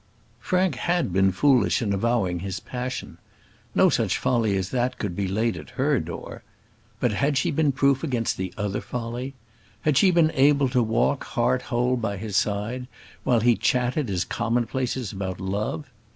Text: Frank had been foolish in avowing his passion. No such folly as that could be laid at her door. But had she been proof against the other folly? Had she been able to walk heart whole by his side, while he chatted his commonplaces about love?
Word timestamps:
Frank 0.39 0.77
had 0.77 1.13
been 1.13 1.31
foolish 1.31 1.79
in 1.79 1.93
avowing 1.93 2.39
his 2.39 2.59
passion. 2.59 3.19
No 3.75 3.87
such 3.89 4.17
folly 4.17 4.57
as 4.57 4.71
that 4.71 4.97
could 4.97 5.15
be 5.15 5.27
laid 5.27 5.55
at 5.55 5.75
her 5.77 5.99
door. 5.99 6.41
But 6.99 7.11
had 7.11 7.37
she 7.37 7.51
been 7.51 7.71
proof 7.71 8.03
against 8.03 8.35
the 8.35 8.51
other 8.57 8.81
folly? 8.81 9.35
Had 9.81 9.95
she 9.99 10.09
been 10.09 10.31
able 10.33 10.69
to 10.69 10.81
walk 10.81 11.23
heart 11.25 11.61
whole 11.61 11.97
by 11.97 12.17
his 12.17 12.35
side, 12.35 12.87
while 13.23 13.41
he 13.41 13.55
chatted 13.55 14.09
his 14.09 14.25
commonplaces 14.25 15.11
about 15.13 15.39
love? 15.39 15.91